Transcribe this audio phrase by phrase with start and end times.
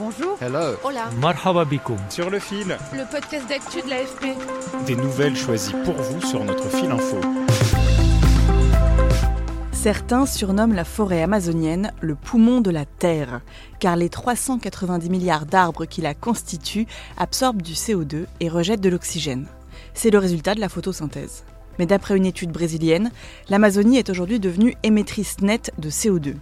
[0.00, 0.38] Bonjour.
[0.40, 0.76] Hello.
[0.82, 1.10] Hola.
[1.20, 1.98] Marhaba bikoum.
[2.08, 4.34] Sur le fil, Le podcast d'actu de l'AFP.
[4.86, 7.20] des nouvelles choisies pour vous sur notre fil info.
[9.72, 13.42] Certains surnomment la forêt amazonienne le poumon de la Terre,
[13.78, 16.86] car les 390 milliards d'arbres qui la constituent
[17.18, 19.48] absorbent du CO2 et rejettent de l'oxygène.
[19.92, 21.44] C'est le résultat de la photosynthèse.
[21.78, 23.10] Mais d'après une étude brésilienne,
[23.50, 26.36] l'Amazonie est aujourd'hui devenue émettrice nette de CO2.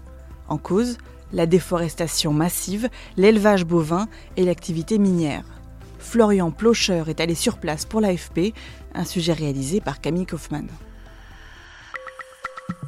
[0.49, 0.97] En cause,
[1.33, 5.45] la déforestation massive, l'élevage bovin et l'activité minière.
[5.99, 8.55] Florian Plocher est allé sur place pour l'AFP,
[8.95, 10.69] un sujet réalisé par Camille Kaufmann.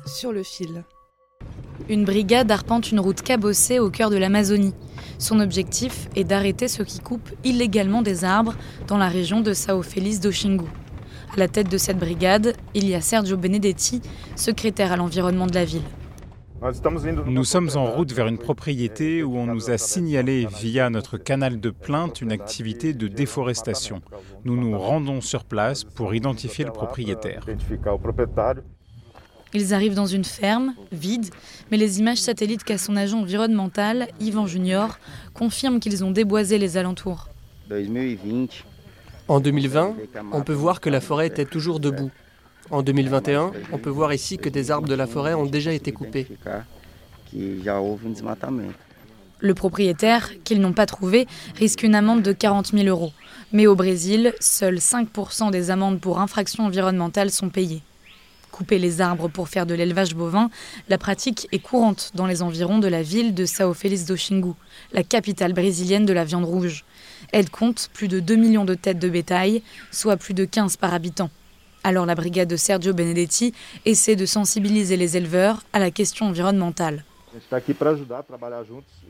[0.07, 0.85] Sur le fil.
[1.89, 4.75] Une brigade arpente une route cabossée au cœur de l'Amazonie.
[5.19, 8.55] Son objectif est d'arrêter ceux qui coupent illégalement des arbres
[8.87, 10.67] dans la région de Sao Feliz do Xingu.
[11.33, 14.03] À la tête de cette brigade, il y a Sergio Benedetti,
[14.37, 15.83] secrétaire à l'environnement de la ville.
[17.27, 21.59] Nous sommes en route vers une propriété où on nous a signalé via notre canal
[21.59, 24.03] de plainte une activité de déforestation.
[24.45, 27.47] Nous nous rendons sur place pour identifier le propriétaire.
[29.53, 31.31] Ils arrivent dans une ferme, vide,
[31.71, 34.99] mais les images satellites qu'a son agent environnemental, Yvan Junior,
[35.35, 37.29] confirment qu'ils ont déboisé les alentours.
[39.29, 39.97] En 2020,
[40.33, 42.11] on peut voir que la forêt était toujours debout.
[42.71, 45.91] En 2021, on peut voir ici que des arbres de la forêt ont déjà été
[45.91, 46.29] coupés.
[49.41, 53.13] Le propriétaire, qu'ils n'ont pas trouvé, risque une amende de 40 000 euros.
[53.53, 57.83] Mais au Brésil, seuls 5% des amendes pour infraction environnementale sont payées.
[58.53, 60.51] Couper les arbres pour faire de l'élevage bovin,
[60.89, 64.53] la pratique est courante dans les environs de la ville de Sao Feliz do Xingu,
[64.93, 66.85] la capitale brésilienne de la viande rouge.
[67.33, 70.95] Elle compte plus de 2 millions de têtes de bétail, soit plus de 15 par
[70.95, 71.31] habitant.
[71.83, 73.55] Alors la brigade de Sergio Benedetti
[73.85, 77.05] essaie de sensibiliser les éleveurs à la question environnementale.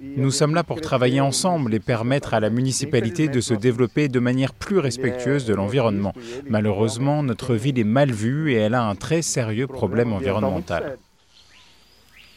[0.03, 4.21] Nous sommes là pour travailler ensemble et permettre à la municipalité de se développer de
[4.21, 6.13] manière plus respectueuse de l'environnement.
[6.49, 10.99] Malheureusement, notre ville est mal vue et elle a un très sérieux problème environnemental.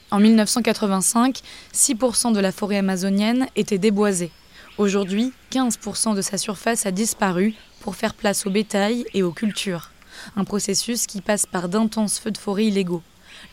[0.10, 1.42] En 1985,
[1.74, 4.32] 6% de la forêt amazonienne était déboisée.
[4.78, 9.93] Aujourd'hui, 15% de sa surface a disparu pour faire place au bétail et aux cultures.
[10.36, 13.02] Un processus qui passe par d'intenses feux de forêt illégaux.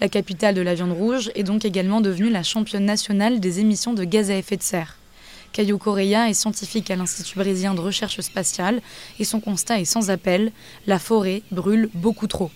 [0.00, 3.92] La capitale de la viande rouge est donc également devenue la championne nationale des émissions
[3.92, 4.96] de gaz à effet de serre.
[5.52, 8.80] Caio Correia est scientifique à l'Institut brésilien de recherche spatiale
[9.18, 10.52] et son constat est sans appel,
[10.86, 12.50] la forêt brûle beaucoup trop.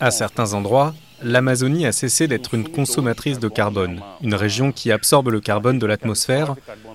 [0.00, 5.28] À certains endroits, l'Amazonie a cessé d'être une consommatrice de carbone, une région qui absorbe
[5.28, 6.54] le carbone de l'atmosphère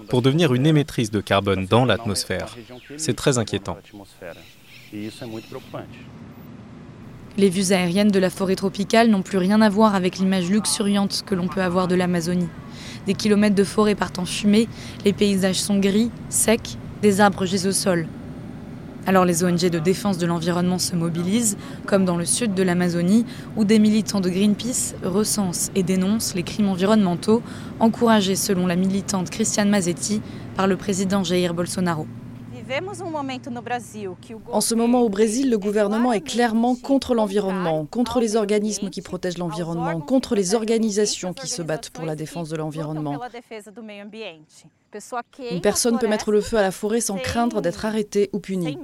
[0.09, 2.56] pour devenir une émettrice de carbone dans l'atmosphère.
[2.97, 3.78] C'est très inquiétant.
[7.38, 11.24] Les vues aériennes de la forêt tropicale n'ont plus rien à voir avec l'image luxuriante
[11.25, 12.47] que l'on peut avoir de l'Amazonie.
[13.07, 14.69] Des kilomètres de forêt partent en fumée,
[15.03, 18.07] les paysages sont gris, secs, des arbres gisent au sol.
[19.07, 23.25] Alors les ONG de défense de l'environnement se mobilisent, comme dans le sud de l'Amazonie,
[23.55, 27.44] où des militants de Greenpeace recensent et dénoncent les crimes environnementaux,
[27.79, 30.21] encouragés selon la militante Christiane Mazetti
[30.55, 32.07] par le président Jair Bolsonaro.
[34.51, 39.01] En ce moment au Brésil, le gouvernement est clairement contre l'environnement, contre les organismes qui
[39.01, 43.19] protègent l'environnement, contre les organisations qui se battent pour la défense de l'environnement.
[45.51, 48.77] Une personne peut mettre le feu à la forêt sans craindre d'être arrêtée ou punie.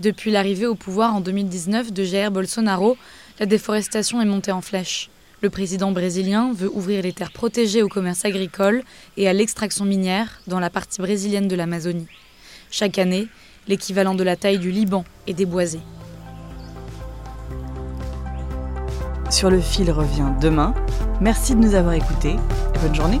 [0.00, 2.96] Depuis l'arrivée au pouvoir en 2019 de Jair Bolsonaro,
[3.38, 5.10] la déforestation est montée en flèche.
[5.42, 8.84] Le président brésilien veut ouvrir les terres protégées au commerce agricole
[9.16, 12.06] et à l'extraction minière dans la partie brésilienne de l'Amazonie.
[12.70, 13.26] Chaque année,
[13.66, 15.80] l'équivalent de la taille du Liban est déboisé.
[19.30, 20.74] Sur le fil revient demain.
[21.20, 22.36] Merci de nous avoir écoutés
[22.74, 23.20] et bonne journée.